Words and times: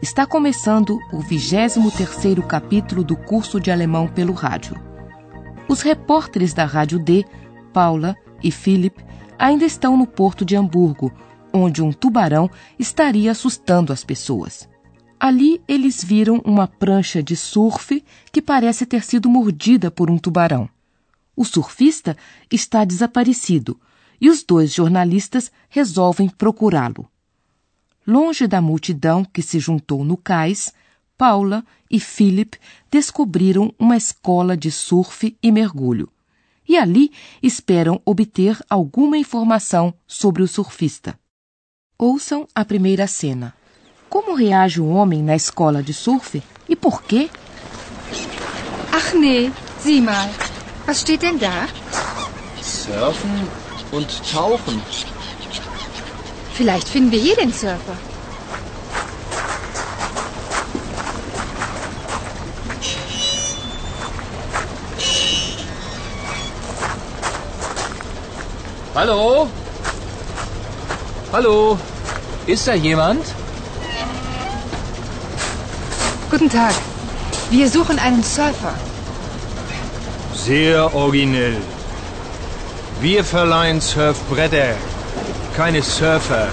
Está 0.00 0.24
começando 0.24 1.00
o 1.12 1.18
23º 1.18 2.46
capítulo 2.46 3.02
do 3.02 3.16
curso 3.16 3.58
de 3.58 3.68
alemão 3.68 4.06
pelo 4.06 4.32
rádio. 4.32 4.80
Os 5.68 5.82
repórteres 5.82 6.54
da 6.54 6.64
Rádio 6.64 7.00
D, 7.00 7.24
Paula 7.72 8.16
e 8.40 8.52
Philip, 8.52 9.04
ainda 9.36 9.64
estão 9.64 9.96
no 9.96 10.06
porto 10.06 10.44
de 10.44 10.54
Hamburgo, 10.54 11.12
onde 11.52 11.82
um 11.82 11.92
tubarão 11.92 12.48
estaria 12.78 13.32
assustando 13.32 13.92
as 13.92 14.04
pessoas. 14.04 14.68
Ali 15.18 15.60
eles 15.66 16.02
viram 16.04 16.40
uma 16.44 16.68
prancha 16.68 17.20
de 17.20 17.34
surf 17.34 18.04
que 18.30 18.40
parece 18.40 18.86
ter 18.86 19.02
sido 19.02 19.28
mordida 19.28 19.90
por 19.90 20.12
um 20.12 20.16
tubarão. 20.16 20.68
O 21.34 21.44
surfista 21.44 22.16
está 22.48 22.84
desaparecido 22.84 23.76
e 24.20 24.30
os 24.30 24.44
dois 24.44 24.72
jornalistas 24.72 25.50
resolvem 25.68 26.28
procurá-lo. 26.28 27.10
Longe 28.10 28.46
da 28.46 28.62
multidão 28.62 29.22
que 29.22 29.42
se 29.42 29.60
juntou 29.60 30.02
no 30.02 30.16
cais, 30.16 30.72
Paula 31.18 31.62
e 31.90 32.00
Philip 32.00 32.58
descobriram 32.90 33.70
uma 33.78 33.98
escola 33.98 34.56
de 34.56 34.70
surf 34.70 35.36
e 35.42 35.52
mergulho. 35.52 36.08
E 36.66 36.78
ali 36.78 37.12
esperam 37.42 38.00
obter 38.06 38.58
alguma 38.70 39.18
informação 39.18 39.92
sobre 40.06 40.42
o 40.42 40.48
surfista. 40.48 41.20
Ouçam 41.98 42.48
a 42.54 42.64
primeira 42.64 43.06
cena. 43.06 43.54
Como 44.08 44.34
reage 44.34 44.80
o 44.80 44.88
homem 44.88 45.22
na 45.22 45.36
escola 45.36 45.82
de 45.82 45.92
surf 45.92 46.42
e 46.66 46.74
por 46.74 47.02
quê? 47.02 47.28
Ach 48.90 49.12
nee, 49.12 49.52
sieh 49.80 50.00
mal. 50.00 50.30
Was 50.86 51.00
steht 51.00 51.20
denn 51.20 51.36
da? 51.36 51.68
Surfen 52.62 53.30
und 53.92 54.08
Tauchen. 54.32 55.17
Vielleicht 56.58 56.88
finden 56.88 57.12
wir 57.12 57.20
hier 57.20 57.36
den 57.36 57.52
Surfer. 57.52 57.96
Hallo? 68.92 69.48
Hallo? 71.32 71.78
Ist 72.48 72.66
da 72.66 72.74
jemand? 72.74 73.24
Guten 76.28 76.50
Tag. 76.50 76.74
Wir 77.50 77.70
suchen 77.70 78.00
einen 78.00 78.24
Surfer. 78.24 78.74
Sehr 80.34 80.92
originell. 80.92 81.58
Wir 83.00 83.22
verleihen 83.22 83.80
Surfbretter, 83.80 84.74
keine 85.58 85.82
Surfer. 85.82 86.46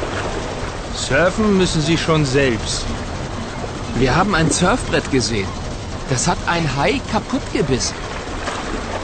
Surfen 0.96 1.60
müssen 1.60 1.80
Sie 1.80 1.96
schon 1.96 2.26
selbst. 2.26 2.86
Wir 4.00 4.16
haben 4.16 4.34
ein 4.34 4.50
Surfbrett 4.50 5.12
gesehen. 5.12 5.48
Das 6.10 6.28
hat 6.28 6.40
ein 6.48 6.68
Hai 6.76 7.00
kaputt 7.12 7.44
gebissen. 7.54 7.94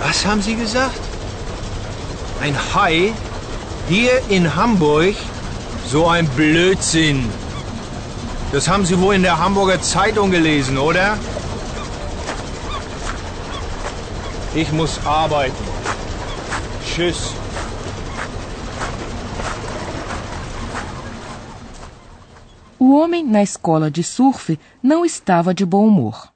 Was 0.04 0.26
haben 0.26 0.42
Sie 0.42 0.56
gesagt? 0.56 1.00
Ein 2.42 2.58
Hai? 2.74 3.14
Hier 3.90 4.14
in 4.30 4.56
Hamburg? 4.56 5.16
So 5.86 6.08
ein 6.08 6.28
Blödsinn. 6.30 7.30
Das 8.52 8.68
haben 8.68 8.88
Sie 8.88 9.00
wohl 9.00 9.14
in 9.14 9.22
der 9.22 9.38
Hamburger 9.38 9.84
Zeitung 9.84 10.32
gelesen, 10.32 10.80
oder? 10.80 11.16
Ich 14.56 14.72
muss 14.72 15.00
arbeiten. 15.06 15.64
Tschüss. 16.84 17.34
O 22.84 22.96
homem 22.96 23.24
na 23.24 23.44
escola 23.44 23.92
de 23.92 24.04
surf 24.04 24.60
não 24.82 25.06
estava 25.06 25.54
de 25.54 25.64
bom 25.64 25.88
humor. 25.88 26.34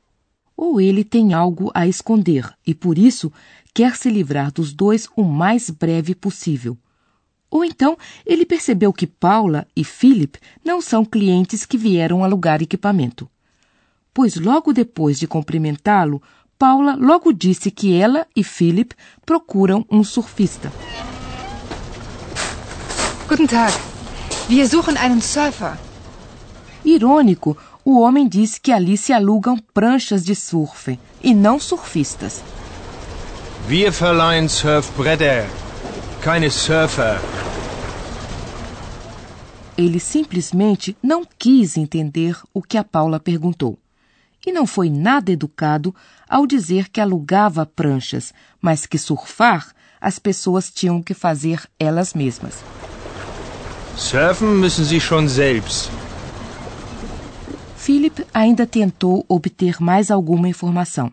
Ou 0.56 0.80
ele 0.80 1.04
tem 1.04 1.34
algo 1.34 1.72
a 1.74 1.88
esconder 1.88 2.54
e, 2.64 2.72
por 2.72 3.00
isso, 3.00 3.34
quer 3.74 3.96
se 3.96 4.12
livrar 4.12 4.52
dos 4.52 4.72
dois 4.72 5.10
o 5.16 5.24
mais 5.24 5.72
breve 5.72 6.14
possível. 6.14 6.78
Ou 7.50 7.66
então 7.66 7.98
ele 8.24 8.46
percebeu 8.46 8.94
que 8.94 9.08
Paula 9.08 9.66
e 9.76 9.84
Philip 9.84 10.38
não 10.64 10.84
são 10.84 11.04
clientes 11.04 11.66
que 11.66 11.80
vieram 11.80 12.24
alugar 12.24 12.62
equipamento. 12.62 13.28
Pois 14.14 14.36
logo 14.36 14.72
depois 14.72 15.18
de 15.18 15.26
cumprimentá-lo, 15.26 16.22
Paula 16.60 16.96
logo 16.96 17.34
disse 17.34 17.72
que 17.72 17.96
ela 17.96 18.28
e 18.36 18.44
Philip 18.44 18.94
procuram 19.26 19.84
um 19.90 20.04
surfista. 20.04 20.72
Guten 23.28 23.48
Tag. 23.48 23.74
Wir 24.48 24.68
suchen 24.68 24.96
einen 24.96 25.22
Surfer. 25.22 25.76
Irônico, 26.86 27.58
o 27.84 28.00
homem 28.00 28.28
disse 28.28 28.62
que 28.62 28.72
ali 28.72 28.96
se 28.96 29.12
alugam 29.12 29.58
pranchas 29.74 30.24
de 30.24 30.36
surf 30.36 31.00
e 31.24 31.34
não 31.34 31.60
surfistas. 31.60 32.44
Wir 33.68 33.92
verleihen 33.92 34.48
Surfbretter, 34.48 35.50
keine 36.22 36.52
Surfer. 36.52 37.20
Ele 39.76 40.00
simplesmente 40.00 40.96
não 41.02 41.26
quis 41.38 41.76
entender 41.76 42.38
o 42.54 42.62
que 42.62 42.78
a 42.78 42.84
Paula 42.84 43.20
perguntou. 43.20 43.78
E 44.46 44.52
não 44.52 44.68
foi 44.68 44.90
nada 44.92 45.32
educado 45.32 45.94
ao 46.30 46.46
dizer 46.46 46.90
que 46.90 47.02
alugava 47.02 47.66
pranchas, 47.66 48.32
mas 48.62 48.86
que 48.86 49.00
surfar 49.00 49.74
as 50.00 50.20
pessoas 50.20 50.70
tinham 50.70 51.02
que 51.02 51.16
fazer 51.16 51.64
elas 51.80 52.14
mesmas. 52.14 52.64
Surfen 53.98 54.60
müssen 54.60 54.86
Sie 54.86 55.00
schon 55.00 55.28
selbst. 55.28 55.90
Philip 57.86 58.26
ainda 58.34 58.66
tentou 58.66 59.24
obter 59.30 59.80
mais 59.80 60.10
alguma 60.10 60.50
informação. 60.50 61.12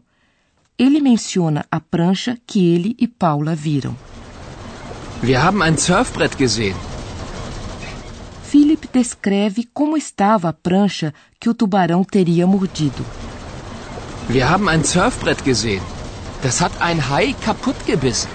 Ele 0.79 1.03
menciona 1.03 1.67
a 1.71 1.79
prancha 1.79 2.39
que 2.47 2.67
ele 2.67 2.97
e 2.99 3.07
Paula 3.07 3.55
viram. 3.55 3.95
Wir 5.23 5.39
haben 5.45 5.61
ein 5.63 5.77
Surfbrett 5.77 6.35
gesehen. 6.35 6.75
Philip 8.45 8.89
descreve 8.91 9.69
como 9.75 9.99
estava 9.99 10.49
a 10.49 10.53
prancha 10.55 11.13
que 11.39 11.51
o 11.51 11.53
tubarão 11.53 12.03
teria 12.03 12.47
mordido. 12.47 13.05
Wir 14.31 14.49
haben 14.49 14.71
ein 14.71 14.83
Surfbrett 14.83 15.45
gesehen. 15.45 15.83
Das 16.43 16.63
hat 16.63 16.73
ein 16.81 17.01
Hai 17.11 17.35
kaputt 17.35 17.77
gebissen. 17.85 18.31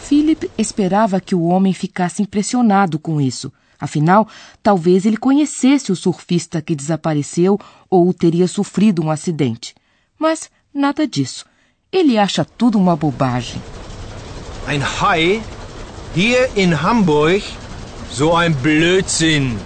Philip 0.00 0.50
esperava 0.58 1.20
que 1.20 1.36
o 1.36 1.44
homem 1.44 1.72
ficasse 1.72 2.20
impressionado 2.22 2.98
com 2.98 3.20
isso. 3.20 3.52
Afinal, 3.80 4.28
talvez 4.62 5.06
ele 5.06 5.16
conhecesse 5.16 5.90
o 5.90 5.96
surfista 5.96 6.60
que 6.60 6.76
desapareceu 6.76 7.58
ou 7.88 8.12
teria 8.12 8.46
sofrido 8.46 9.02
um 9.02 9.10
acidente. 9.10 9.74
Mas 10.18 10.50
nada 10.72 11.06
disso. 11.06 11.46
Ele 11.90 12.18
acha 12.18 12.44
tudo 12.44 12.78
uma 12.78 12.94
bobagem. 12.94 13.60
Ein 14.68 14.82
Hai? 14.82 15.42
Hier 16.14 16.50
in 16.56 16.74
Hamburg? 16.74 17.42
So 18.10 18.36
ein 18.36 18.52
Blödsinn. 18.52 19.56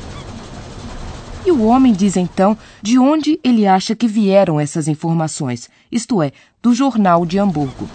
E 1.44 1.50
o 1.50 1.64
homem 1.64 1.92
diz 1.92 2.16
então 2.16 2.56
de 2.80 2.98
onde 2.98 3.38
ele 3.42 3.66
acha 3.66 3.94
que 3.94 4.06
vieram 4.06 4.58
essas 4.58 4.88
informações, 4.88 5.68
isto 5.92 6.22
é, 6.22 6.32
do 6.62 6.74
jornal 6.74 7.26
de 7.26 7.38
Hamburgo. 7.38 7.88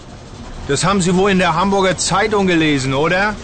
Das 0.67 0.83
haben 0.83 1.01
Sie 1.01 1.11
wohl 1.11 1.31
in 1.31 1.37
der 1.39 1.49
Hamburger 1.49 1.95
Zeitung 1.95 2.45
gelesen, 2.45 2.93
oder? 2.93 3.35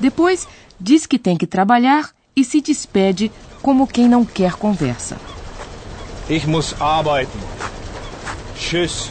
Depois 0.00 0.46
diz 0.80 1.06
que 1.06 1.18
tem 1.18 1.36
que 1.36 1.46
trabalhar 1.46 2.10
e 2.36 2.44
se 2.44 2.60
despede 2.60 3.30
como 3.62 3.86
quem 3.86 4.08
não 4.08 4.24
quer 4.24 4.54
conversa. 4.54 5.16
Ich 6.28 6.46
muss 6.46 6.74
arbeiten. 6.80 7.40
Tschüss. 8.56 9.10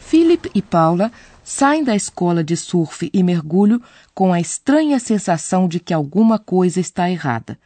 Philip 0.00 0.50
e 0.54 0.62
Paula 0.62 1.12
saem 1.44 1.84
da 1.84 1.94
escola 1.94 2.42
de 2.42 2.56
surf 2.56 3.10
e 3.12 3.22
mergulho 3.22 3.80
com 4.14 4.32
a 4.32 4.40
estranha 4.40 4.98
sensação 4.98 5.68
de 5.68 5.80
que 5.80 5.94
alguma 5.94 6.38
coisa 6.38 6.80
está 6.80 7.10
errada 7.10 7.58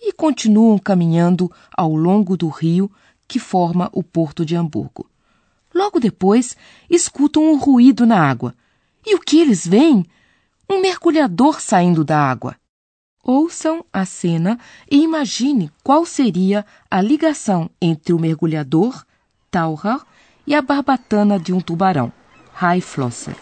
e 0.00 0.12
continuam 0.12 0.78
caminhando 0.78 1.50
ao 1.76 1.94
longo 1.94 2.36
do 2.36 2.48
rio 2.48 2.90
que 3.26 3.38
forma 3.38 3.90
o 3.92 4.02
porto 4.02 4.44
de 4.44 4.54
Hamburgo. 4.54 5.08
Logo 5.74 5.98
depois, 5.98 6.56
escutam 6.88 7.42
um 7.42 7.58
ruído 7.58 8.06
na 8.06 8.18
água. 8.18 8.54
E 9.04 9.14
o 9.14 9.20
que 9.20 9.40
eles 9.40 9.66
veem? 9.66 10.06
Um 10.68 10.80
mergulhador 10.80 11.60
saindo 11.60 12.04
da 12.04 12.18
água. 12.18 12.56
Ouçam 13.22 13.84
a 13.92 14.04
cena 14.04 14.58
e 14.90 15.02
imagine 15.02 15.70
qual 15.82 16.04
seria 16.04 16.64
a 16.90 17.00
ligação 17.00 17.70
entre 17.80 18.12
o 18.12 18.18
mergulhador, 18.18 19.04
Taucher, 19.50 20.00
e 20.46 20.54
a 20.54 20.62
barbatana 20.62 21.38
de 21.38 21.52
um 21.52 21.60
tubarão, 21.60 22.12
Haiflosse. 22.60 23.34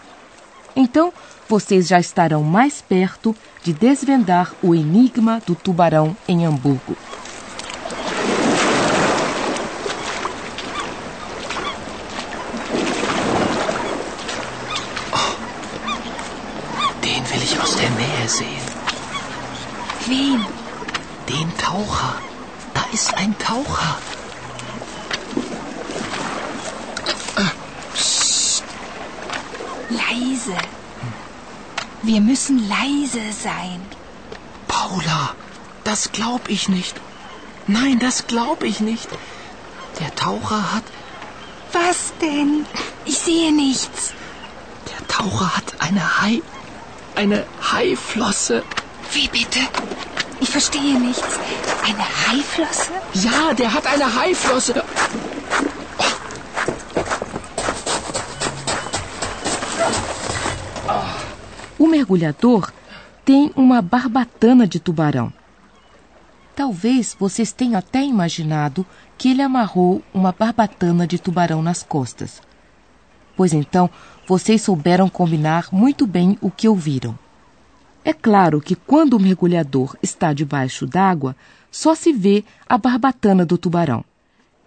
Então, 0.75 1.13
vocês 1.47 1.87
já 1.87 1.99
estarão 1.99 2.43
mais 2.43 2.81
perto 2.81 3.35
de 3.63 3.73
desvendar 3.73 4.53
o 4.61 4.73
enigma 4.73 5.41
do 5.45 5.55
tubarão 5.55 6.17
em 6.27 6.45
Hamburgo. 6.45 6.95
Leise. 30.45 30.57
Wir 32.03 32.21
müssen 32.21 32.69
leise 32.69 33.31
sein. 33.31 33.81
Paula, 34.67 35.35
das 35.83 36.11
glaub 36.11 36.49
ich 36.49 36.69
nicht. 36.69 36.95
Nein, 37.67 37.99
das 37.99 38.27
glaub 38.27 38.63
ich 38.63 38.79
nicht. 38.79 39.07
Der 39.99 40.13
Taucher 40.15 40.73
hat. 40.73 40.83
Was 41.73 42.13
denn? 42.21 42.65
Ich 43.05 43.17
sehe 43.17 43.51
nichts. 43.51 44.13
Der 44.91 45.07
Taucher 45.07 45.55
hat 45.57 45.73
eine 45.79 46.21
Hai. 46.21 46.41
Eine 47.15 47.45
Haiflosse. 47.71 48.63
Wie 49.13 49.27
bitte? 49.27 49.59
Ich 50.41 50.49
verstehe 50.49 50.99
nichts. 50.99 51.39
Eine 51.83 52.05
Haiflosse? 52.27 52.91
Ja, 53.13 53.53
der 53.53 53.73
hat 53.73 53.87
eine 53.87 54.13
Haiflosse. 54.15 54.83
O 61.85 61.87
mergulhador 61.87 62.73
tem 63.23 63.51
uma 63.55 63.79
barbatana 63.79 64.65
de 64.65 64.79
tubarão. 64.79 65.31
Talvez 66.55 67.15
vocês 67.19 67.51
tenham 67.51 67.77
até 67.77 68.03
imaginado 68.03 68.83
que 69.19 69.29
ele 69.29 69.43
amarrou 69.43 70.01
uma 70.11 70.31
barbatana 70.31 71.05
de 71.05 71.19
tubarão 71.19 71.61
nas 71.61 71.83
costas. 71.83 72.41
Pois 73.37 73.53
então, 73.53 73.87
vocês 74.25 74.63
souberam 74.63 75.07
combinar 75.07 75.67
muito 75.71 76.07
bem 76.07 76.39
o 76.41 76.49
que 76.49 76.67
ouviram. 76.67 77.15
É 78.03 78.13
claro 78.13 78.59
que 78.59 78.73
quando 78.73 79.13
o 79.13 79.19
mergulhador 79.19 79.95
está 80.01 80.33
debaixo 80.33 80.87
d'água, 80.87 81.35
só 81.69 81.93
se 81.93 82.11
vê 82.11 82.43
a 82.67 82.79
barbatana 82.79 83.45
do 83.45 83.59
tubarão. 83.59 84.03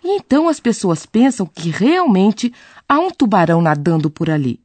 E 0.04 0.18
então 0.18 0.48
as 0.48 0.60
pessoas 0.60 1.04
pensam 1.04 1.46
que 1.46 1.68
realmente 1.68 2.54
há 2.88 3.00
um 3.00 3.10
tubarão 3.10 3.60
nadando 3.60 4.08
por 4.08 4.30
ali. 4.30 4.60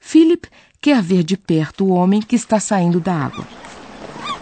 Philip 0.00 0.48
quer 0.82 1.00
ver 1.00 1.22
de 1.22 1.36
perto 1.36 1.84
o 1.84 1.90
homem 1.90 2.20
que 2.20 2.34
está 2.34 2.58
saindo 2.58 3.00
da 3.00 3.14
água. 3.14 3.46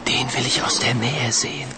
Den 0.07 0.27
will 0.35 0.47
ich 0.47 0.61
aus 0.63 0.79
der 0.79 0.95
Nähe 0.95 1.31
sehen. 1.31 1.69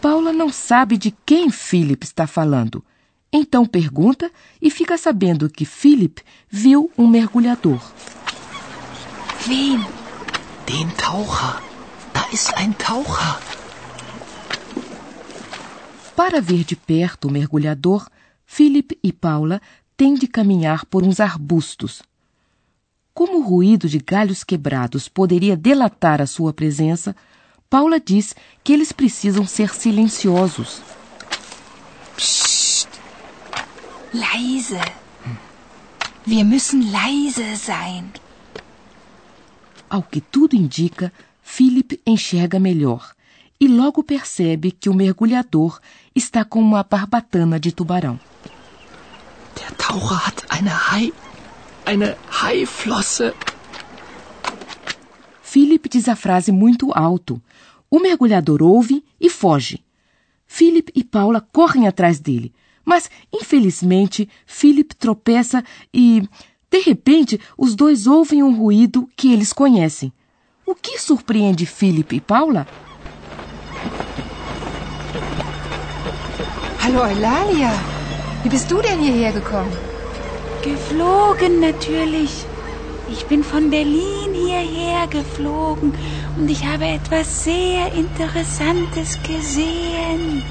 Paula 0.00 0.32
não 0.32 0.50
sabe 0.50 0.98
de 0.98 1.14
quem 1.24 1.50
Philip 1.50 2.02
está 2.02 2.26
falando. 2.26 2.84
Então 3.32 3.64
pergunta 3.64 4.28
e 4.60 4.68
fica 4.70 4.98
sabendo 4.98 5.48
que 5.48 5.64
Philip 5.64 6.20
viu 6.50 6.90
um 6.98 7.06
mergulhador. 7.06 7.80
Wen? 9.46 9.86
Den 10.66 10.90
Taucher. 10.96 11.62
Da 12.12 12.26
ist 12.32 12.52
ein 12.56 12.72
Taucher. 12.72 13.38
Para 16.16 16.40
ver 16.40 16.64
de 16.64 16.74
perto 16.74 17.28
o 17.28 17.30
mergulhador, 17.30 18.08
Philip 18.44 18.98
e 19.02 19.12
Paula 19.12 19.60
têm 20.00 20.14
de 20.14 20.26
caminhar 20.26 20.86
por 20.86 21.02
uns 21.02 21.20
arbustos. 21.20 22.00
Como 23.12 23.36
o 23.36 23.42
ruído 23.42 23.86
de 23.86 23.98
galhos 23.98 24.42
quebrados 24.42 25.10
poderia 25.10 25.54
delatar 25.54 26.22
a 26.22 26.26
sua 26.26 26.54
presença, 26.54 27.14
Paula 27.68 28.00
diz 28.00 28.34
que 28.64 28.72
eles 28.72 28.92
precisam 28.92 29.46
ser 29.46 29.74
silenciosos. 29.74 30.80
Leise. 34.14 34.80
Wir 36.26 36.46
müssen 36.46 36.90
leise 36.90 37.54
sein. 37.58 38.10
Ao 39.90 40.02
que 40.02 40.22
tudo 40.22 40.56
indica, 40.56 41.12
Philip 41.42 42.00
enxerga 42.06 42.58
melhor 42.58 43.12
e 43.60 43.68
logo 43.68 44.02
percebe 44.02 44.70
que 44.70 44.88
o 44.88 44.94
mergulhador 44.94 45.78
está 46.14 46.42
com 46.42 46.58
uma 46.58 46.82
barbatana 46.82 47.60
de 47.60 47.70
tubarão. 47.70 48.18
Taucher 49.90 50.24
hat 50.24 50.44
eine 50.48 50.70
Hai. 50.70 51.12
Eine 51.84 52.16
Haiflosse. 52.30 53.34
Philip 55.42 55.88
diz 55.88 56.08
a 56.08 56.14
frase 56.14 56.52
muito 56.52 56.92
alto. 56.92 57.42
O 57.90 57.98
mergulhador 57.98 58.62
ouve 58.62 59.02
e 59.20 59.28
foge. 59.28 59.84
Philip 60.46 60.92
e 60.94 61.02
Paula 61.02 61.40
correm 61.40 61.88
atrás 61.88 62.20
dele, 62.20 62.52
mas 62.84 63.10
infelizmente 63.32 64.28
Philip 64.46 64.94
tropeça 64.94 65.64
e, 65.92 66.22
de 66.70 66.80
repente, 66.82 67.40
os 67.58 67.74
dois 67.74 68.06
ouvem 68.06 68.44
um 68.44 68.54
ruído 68.54 69.08
que 69.16 69.32
eles 69.32 69.52
conhecem. 69.52 70.12
O 70.64 70.72
que 70.72 71.00
surpreende 71.00 71.66
Philip 71.66 72.14
e 72.14 72.20
Paula? 72.20 72.64
Hallo 76.80 77.04
Eulalia. 77.08 77.99
Wie 78.42 78.48
bist 78.48 78.70
du 78.70 78.80
denn 78.80 79.00
hierher 79.00 79.32
gekommen? 79.32 79.72
Geflogen 80.62 81.60
natürlich. 81.60 82.46
Ich 83.06 83.26
bin 83.26 83.42
von 83.42 83.70
Berlin 83.70 84.32
hierher 84.32 85.06
geflogen 85.08 85.92
und 86.38 86.48
ich 86.48 86.64
habe 86.64 86.86
etwas 86.86 87.44
sehr 87.44 87.92
Interessantes 87.92 89.18
gesehen. 89.22 90.42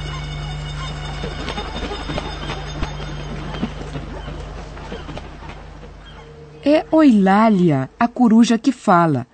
É 6.64 6.86
Oilália, 6.92 7.90
a 8.00 8.08
coruja 8.08 8.58
que 8.60 8.72
fala. 8.72 9.26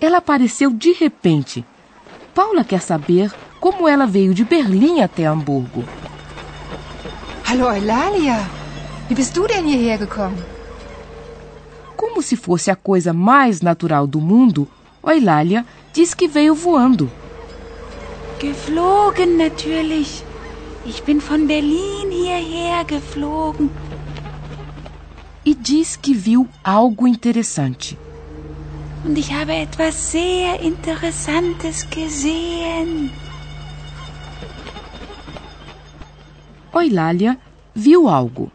Ela 0.00 0.18
apareceu 0.18 0.70
de 0.70 0.92
repente. 0.92 1.66
Paula 2.32 2.64
quer 2.64 2.80
saber 2.80 3.34
como 3.60 3.88
ela 3.88 4.06
veio 4.06 4.32
de 4.32 4.44
Berlim 4.44 5.00
até 5.00 5.26
Hamburgo. 5.26 5.97
Hallo 7.50 7.66
Eulalia. 7.68 8.38
Wie 9.08 9.14
bist 9.14 9.34
du 9.34 9.46
denn 9.46 9.66
hierher 9.66 9.96
gekommen? 9.96 10.36
Como 11.96 12.20
se 12.20 12.36
fosse 12.36 12.70
a 12.70 12.76
coisa 12.76 13.14
mais 13.14 13.62
natural 13.62 14.06
do 14.06 14.20
mundo, 14.20 14.68
Oilália 15.02 15.64
diz 15.94 16.12
que 16.12 16.28
veio 16.28 16.54
voando. 16.54 17.10
Geflogen 18.38 19.38
natürlich. 19.38 20.22
Ich 20.84 21.02
bin 21.04 21.22
von 21.22 21.46
Berlin 21.46 22.10
hierher 22.10 22.84
geflogen. 22.84 23.70
E 25.42 25.54
diz 25.54 25.96
que 25.96 26.12
viu 26.12 26.46
algo 26.62 27.06
interessante. 27.06 27.96
Und 29.06 29.16
ich 29.16 29.32
habe 29.32 29.54
etwas 29.54 30.12
sehr 30.12 30.60
Interessantes 30.60 31.88
gesehen. 31.88 33.10
Oilália 36.78 37.38
viu 37.74 38.08
algo. 38.08 38.50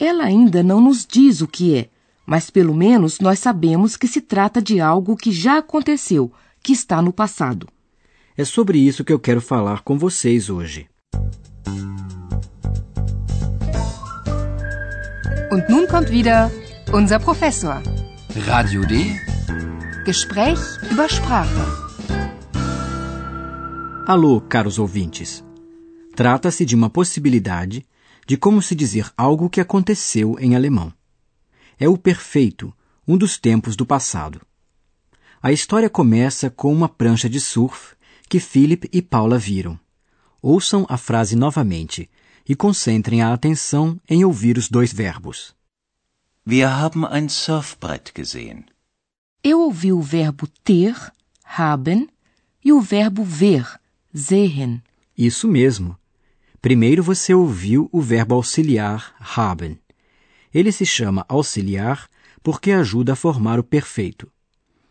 Ela 0.00 0.24
ainda 0.24 0.62
não 0.62 0.80
nos 0.80 1.06
diz 1.06 1.40
o 1.42 1.46
que 1.46 1.76
é, 1.76 1.88
mas 2.26 2.50
pelo 2.50 2.74
menos 2.74 3.20
nós 3.20 3.38
sabemos 3.38 3.96
que 3.96 4.08
se 4.08 4.20
trata 4.20 4.60
de 4.60 4.80
algo 4.80 5.16
que 5.16 5.30
já 5.30 5.58
aconteceu, 5.58 6.32
que 6.62 6.72
está 6.72 7.02
no 7.02 7.12
passado. 7.12 7.68
É 8.36 8.44
sobre 8.44 8.78
isso 8.78 9.04
que 9.04 9.12
eu 9.12 9.18
quero 9.18 9.40
falar 9.40 9.82
com 9.82 9.98
vocês 9.98 10.48
hoje. 10.48 10.88
Und 15.52 15.68
nun 15.68 15.86
kommt 15.86 16.10
wieder 16.10 16.50
unser 16.94 17.20
Professor. 17.20 17.82
Radio 18.46 18.86
D. 18.86 19.20
Gespräch 20.06 20.58
über 20.90 21.10
Sprache. 21.10 21.52
Alô, 24.06 24.40
caros 24.40 24.78
ouvintes. 24.78 25.44
Trata-se 26.14 26.64
de 26.64 26.74
uma 26.74 26.90
possibilidade 26.90 27.86
de 28.26 28.36
como 28.36 28.62
se 28.62 28.74
dizer 28.74 29.10
algo 29.16 29.50
que 29.50 29.60
aconteceu 29.60 30.36
em 30.38 30.54
alemão. 30.54 30.92
É 31.78 31.88
o 31.88 31.96
perfeito, 31.96 32.72
um 33.06 33.16
dos 33.16 33.38
tempos 33.38 33.74
do 33.74 33.84
passado. 33.84 34.40
A 35.42 35.50
história 35.50 35.90
começa 35.90 36.48
com 36.50 36.72
uma 36.72 36.88
prancha 36.88 37.28
de 37.28 37.40
surf 37.40 37.94
que 38.28 38.38
Philip 38.38 38.88
e 38.92 39.02
Paula 39.02 39.38
viram. 39.38 39.78
Ouçam 40.40 40.86
a 40.88 40.96
frase 40.96 41.34
novamente 41.34 42.08
e 42.48 42.54
concentrem 42.54 43.22
a 43.22 43.32
atenção 43.32 44.00
em 44.08 44.24
ouvir 44.24 44.56
os 44.56 44.68
dois 44.68 44.92
verbos. 44.92 45.54
Wir 46.46 46.68
haben 46.68 47.06
ein 47.06 47.28
Surfbrett 47.28 48.12
gesehen. 48.14 48.64
Eu 49.44 49.60
ouvi 49.60 49.92
o 49.92 50.00
verbo 50.00 50.48
ter, 50.64 50.94
haben, 51.44 52.08
e 52.64 52.72
o 52.72 52.80
verbo 52.80 53.24
ver, 53.24 53.80
sehen. 54.12 54.82
Isso 55.16 55.46
mesmo. 55.46 55.96
Primeiro 56.62 57.02
você 57.02 57.34
ouviu 57.34 57.88
o 57.90 58.00
verbo 58.00 58.36
auxiliar 58.36 59.16
haben. 59.18 59.80
Ele 60.54 60.70
se 60.70 60.86
chama 60.86 61.26
auxiliar 61.28 62.08
porque 62.40 62.70
ajuda 62.70 63.14
a 63.14 63.16
formar 63.16 63.58
o 63.58 63.64
perfeito. 63.64 64.30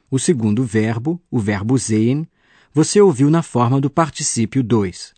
O 0.10 0.20
segundo 0.20 0.66
verbo, 0.66 1.22
o 1.32 1.40
verbo 1.40 1.80
sehen, 1.80 2.28
você 2.74 3.00
ouviu 3.00 3.30
na 3.30 3.42
forma 3.42 3.80
do 3.80 3.90
particípio 3.90 4.62
2. 4.62 5.14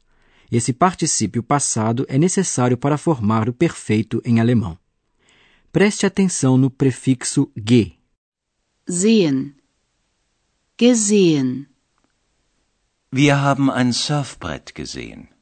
Esse 0.51 0.71
particípio 0.71 1.41
passado 1.41 2.05
é 2.07 2.19
necessário 2.19 2.77
para 2.77 2.99
formar 2.99 3.49
o 3.49 3.53
perfeito 3.53 4.21
em 4.23 4.39
alemão. 4.39 4.77
Preste 5.71 6.05
atenção 6.05 6.55
no 6.55 6.69
prefixo 6.69 7.51
ge. 7.57 7.93
Sehen. 8.87 9.55
Gesehen. 10.79 11.65
Wir 13.11 13.37
haben 13.37 13.71
ein 13.71 13.91
Surfbrett 13.91 14.71
gesehen. 14.75 15.32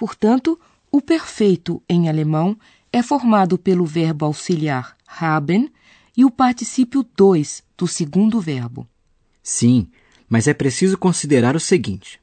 Portanto, 0.00 0.58
o 0.90 1.02
perfeito 1.02 1.82
em 1.86 2.08
alemão 2.08 2.58
é 2.90 3.02
formado 3.02 3.58
pelo 3.58 3.84
verbo 3.84 4.24
auxiliar 4.24 4.96
haben 5.06 5.70
e 6.16 6.24
o 6.24 6.30
particípio 6.30 7.06
2 7.14 7.62
do 7.76 7.86
segundo 7.86 8.40
verbo. 8.40 8.88
Sim, 9.42 9.90
mas 10.26 10.48
é 10.48 10.54
preciso 10.54 10.96
considerar 10.96 11.54
o 11.54 11.60
seguinte: 11.60 12.18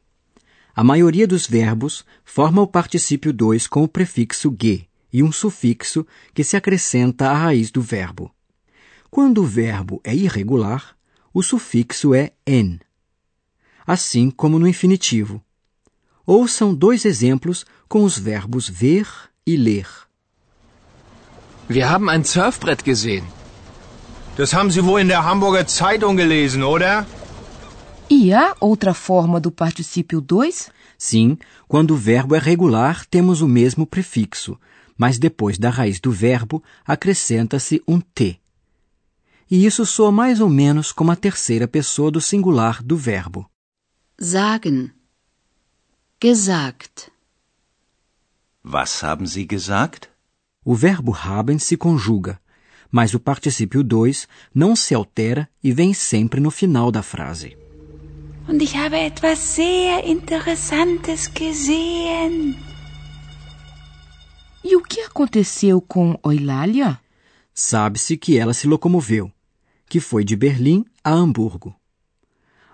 a 0.75 0.83
maioria 0.83 1.27
dos 1.27 1.45
verbos 1.45 2.03
forma 2.25 2.63
o 2.63 2.67
particípio 2.67 3.31
2 3.31 3.67
com 3.67 3.83
o 3.83 3.87
prefixo 3.87 4.51
ge 4.59 4.87
e 5.13 5.21
um 5.21 5.31
sufixo 5.31 6.03
que 6.33 6.43
se 6.43 6.57
acrescenta 6.57 7.29
à 7.29 7.35
raiz 7.35 7.69
do 7.69 7.83
verbo. 7.83 8.33
Quando 9.11 9.43
o 9.43 9.45
verbo 9.45 10.01
é 10.03 10.15
irregular, 10.15 10.97
o 11.31 11.43
sufixo 11.43 12.15
é 12.15 12.31
en. 12.43 12.79
Assim 13.85 14.31
como 14.31 14.57
no 14.57 14.67
infinitivo. 14.67 15.43
Ouçam 16.27 16.75
dois 16.75 17.05
exemplos 17.05 17.65
com 17.87 18.03
os 18.03 18.19
verbos 18.19 18.67
ver 18.67 19.07
e 19.45 19.55
ler. 19.55 19.87
Wir 21.69 21.89
haben 21.89 22.09
ein 22.09 22.25
Surfbrett 22.25 22.83
gesehen. 22.83 23.23
Das 24.35 24.53
haben 24.53 24.69
Sie 24.69 24.83
wohl 24.83 24.99
in 24.99 25.07
der 25.07 25.23
Hamburger 25.23 25.65
Zeitung 25.65 26.17
gelesen, 26.17 26.63
oder? 26.63 27.07
E 28.09 28.33
há 28.33 28.53
outra 28.59 28.93
forma 28.93 29.39
do 29.39 29.49
particípio 29.49 30.19
2? 30.19 30.69
Sim, 30.97 31.37
quando 31.65 31.91
o 31.91 31.97
verbo 31.97 32.35
é 32.35 32.39
regular, 32.39 33.05
temos 33.05 33.41
o 33.41 33.47
mesmo 33.47 33.87
prefixo, 33.87 34.59
mas 34.97 35.17
depois 35.17 35.57
da 35.57 35.69
raiz 35.69 35.97
do 35.97 36.11
verbo 36.11 36.61
acrescenta-se 36.85 37.81
um 37.87 38.01
T. 38.01 38.37
E 39.49 39.65
isso 39.65 39.85
soa 39.85 40.11
mais 40.11 40.41
ou 40.41 40.49
menos 40.49 40.91
como 40.91 41.09
a 41.09 41.15
terceira 41.15 41.69
pessoa 41.69 42.11
do 42.11 42.19
singular 42.19 42.83
do 42.83 42.97
verbo. 42.97 43.49
Sagen. 44.19 44.96
Gesagt. 46.19 47.11
Was 48.63 49.03
haben 49.03 49.27
Sie 49.27 49.45
gesagt? 49.45 50.09
O 50.65 50.73
verbo 50.73 51.11
haben 51.11 51.59
se 51.59 51.77
conjuga, 51.77 52.41
mas 52.91 53.13
o 53.13 53.19
particípio 53.19 53.83
2 53.83 54.27
não 54.51 54.75
se 54.75 54.95
altera 54.95 55.47
e 55.63 55.71
vem 55.71 55.93
sempre 55.93 56.39
no 56.41 56.49
final 56.49 56.91
da 56.91 57.03
frase. 57.03 57.55
Und 58.47 58.63
ich 58.63 58.75
habe 58.75 58.95
etwas 58.95 59.37
sehr 59.37 60.07
Interessantes 60.07 61.27
gesehen. 61.27 62.55
E 64.63 64.75
o 64.75 64.81
que 64.81 65.01
aconteceu 65.01 65.79
com 65.79 66.19
Eulalia? 66.25 66.99
Sabe-se 67.53 68.17
que 68.17 68.39
ela 68.39 68.55
se 68.55 68.67
locomoveu, 68.67 69.31
que 69.87 69.99
foi 69.99 70.23
de 70.23 70.35
Berlim 70.35 70.83
a 71.03 71.11
Hamburgo. 71.11 71.75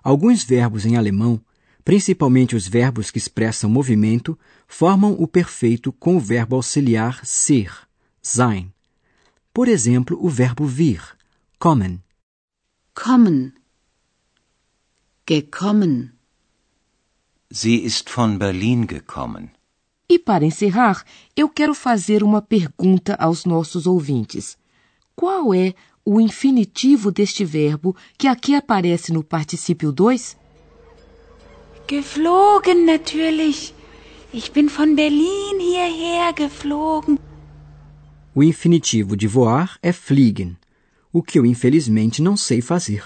Alguns 0.01 0.45
verbos 0.45 0.85
em 0.85 0.95
alemão, 0.95 1.41
principalmente 1.83 2.55
os 2.55 2.67
verbos 2.67 3.11
que 3.11 3.17
expressam 3.17 3.69
movimento, 3.69 4.37
formam 4.67 5.13
o 5.19 5.27
perfeito 5.27 5.91
com 5.91 6.17
o 6.17 6.19
verbo 6.19 6.55
auxiliar 6.55 7.25
ser, 7.25 7.71
sein. 8.21 8.71
Por 9.53 9.67
exemplo, 9.67 10.17
o 10.21 10.29
verbo 10.29 10.65
vir, 10.65 11.01
kommen. 11.59 12.01
Kommen. 12.95 13.53
Gekommen. 15.25 16.11
Sie 17.51 17.83
ist 17.83 18.09
von 18.09 18.37
Berlin 18.37 18.87
gekommen. 18.87 19.51
E 20.09 20.19
para 20.19 20.45
encerrar, 20.45 21.05
eu 21.35 21.47
quero 21.47 21.73
fazer 21.73 22.23
uma 22.23 22.41
pergunta 22.41 23.15
aos 23.15 23.45
nossos 23.45 23.87
ouvintes. 23.87 24.57
Qual 25.15 25.53
é 25.53 25.73
o 26.05 26.19
infinitivo 26.19 27.11
deste 27.11 27.45
verbo 27.45 27.95
que 28.17 28.27
aqui 28.27 28.55
aparece 28.55 29.13
no 29.13 29.23
particípio 29.23 29.91
2? 29.91 30.35
Geflogen 31.87 32.85
natürlich. 32.85 33.73
Ich 34.31 34.51
bin 34.51 34.69
von 34.69 34.95
Berlin 34.95 35.59
hierher 35.59 36.33
geflogen. 36.33 37.19
O 38.33 38.41
infinitivo 38.41 39.15
de 39.15 39.27
voar 39.27 39.77
é 39.81 39.91
fliegen, 39.91 40.57
o 41.11 41.21
que 41.21 41.37
eu 41.37 41.45
infelizmente 41.45 42.21
não 42.21 42.35
sei 42.35 42.61
fazer. 42.61 43.03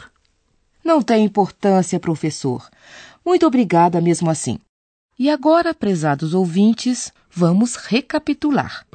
Não 0.86 1.02
tem 1.02 1.26
importância, 1.26 2.00
professor. 2.00 2.70
Muito 3.26 3.46
obrigada 3.46 4.00
mesmo 4.00 4.30
assim. 4.30 4.60
E 5.20 5.30
agora, 5.30 5.74
prezados 5.74 6.34
ouvintes, 6.34 7.12
vamos 7.30 7.76
recapitular. 7.76 8.86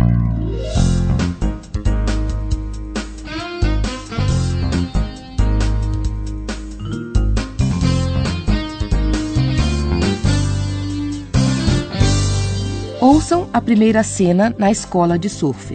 Ouçam 13.02 13.48
a 13.52 13.60
primeira 13.60 14.04
cena 14.04 14.54
na 14.56 14.70
escola 14.70 15.18
de 15.18 15.28
surf. 15.28 15.72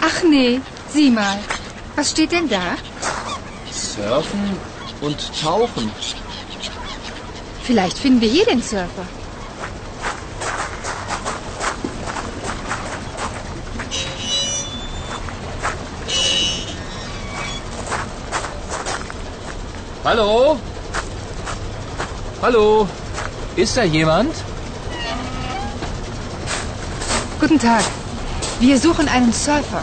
Ach 0.00 0.22
nee, 0.22 0.62
sieh 0.88 1.10
mal. 1.10 1.38
Was 1.96 2.12
steht 2.12 2.32
denn 2.32 2.48
da? 2.48 2.78
Surfen 3.70 4.56
und 5.02 5.18
Tauchen. 5.38 5.90
Vielleicht 7.62 7.98
finden 7.98 8.22
wir 8.22 8.30
hier 8.30 8.46
den 8.46 8.62
Surfer. 8.62 9.15
Hallo? 20.06 20.56
Hallo? 22.40 22.86
Ist 23.56 23.76
da 23.76 23.82
jemand? 23.82 24.36
Guten 27.40 27.58
Tag. 27.58 27.82
Wir 28.60 28.78
suchen 28.78 29.08
einen 29.08 29.32
Surfer. 29.32 29.82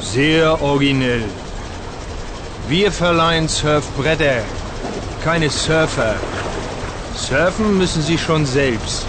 Sehr 0.00 0.62
originell. 0.62 1.24
Wir 2.66 2.90
verleihen 2.90 3.48
Surfbretter, 3.48 4.40
keine 5.22 5.50
Surfer. 5.50 6.14
Surfen 7.14 7.76
müssen 7.76 8.02
Sie 8.02 8.16
schon 8.16 8.46
selbst. 8.46 9.04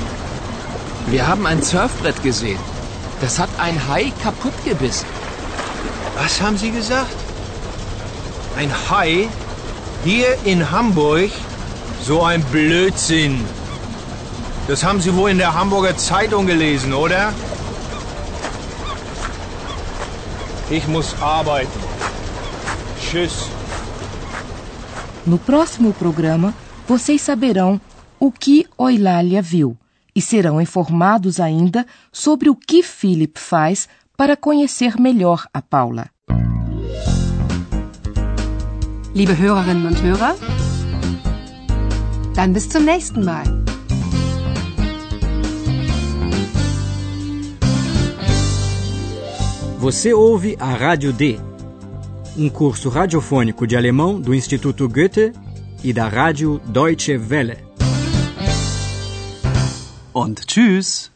Wir 1.08 1.26
haben 1.26 1.48
ein 1.48 1.64
Surfbrett 1.64 2.22
gesehen. 2.24 2.60
Das 3.22 3.40
hat 3.40 3.52
ein 3.58 3.80
Hai 3.88 4.12
kaputt 4.22 4.66
gebissen. 4.66 5.08
Was 6.18 6.42
haben 6.42 6.58
Sie 6.58 6.72
gesagt? 6.72 7.16
Ein 8.58 8.74
Hai? 8.90 9.30
Hier 10.06 10.38
in 10.46 10.62
Hamburg? 10.72 11.32
So 12.04 12.22
ein 12.22 12.44
Blödsinn. 12.52 13.44
Das 14.68 14.84
haben 14.84 15.02
Sie 15.02 15.12
wohl 15.16 15.32
in 15.32 15.40
der 15.40 15.56
Hamburger 15.56 15.98
Zeitung 15.98 16.46
gelesen, 16.46 16.94
oder? 16.94 17.34
Ich 20.70 20.88
muss 20.88 21.16
arbeiten. 21.20 21.80
Tschüss. 23.02 23.50
No 25.26 25.40
próximo 25.40 25.92
programa, 25.92 26.54
vocês 26.88 27.24
saberão 27.24 27.82
o 28.20 28.32
que 28.32 28.68
Oilália 28.78 29.42
viu 29.42 29.76
e 30.16 30.22
serão 30.22 30.62
informados 30.62 31.40
ainda 31.40 31.84
sobre 32.12 32.48
o 32.48 32.56
que 32.56 32.84
Philip 32.84 33.40
faz 33.40 33.90
para 34.16 34.38
conhecer 34.38 35.00
melhor 35.00 35.48
a 35.52 35.64
Paula. 35.64 36.15
Liebe 39.16 39.38
Hörerinnen 39.38 39.86
und 39.86 40.02
Hörer, 40.02 40.36
dann 42.36 42.52
bis 42.52 42.68
zum 42.68 42.84
nächsten 42.84 43.24
Mal. 43.24 43.46
Você 49.80 50.14
ouve 50.14 50.58
a 50.60 50.76
Rádio 50.76 51.14
D, 51.14 51.40
um 52.36 52.50
curso 52.50 52.90
radiofônico 52.90 53.66
de 53.66 53.78
alemão 53.78 54.20
do 54.20 54.34
Instituto 54.34 54.90
Goethe 54.90 55.32
e 55.82 55.94
da 55.94 56.10
Rádio 56.10 56.60
Deutsche 56.68 57.18
Welle. 57.30 57.56
Und 60.12 60.46
tschüss. 60.46 61.15